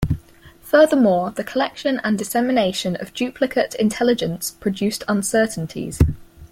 [0.63, 5.99] Furthermore, the collection and dissemination of duplicate intelligence produced uncertainties.